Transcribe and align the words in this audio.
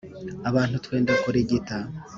abantu 0.49 0.75
twenda 0.85 1.13
kurigita. 1.23 1.77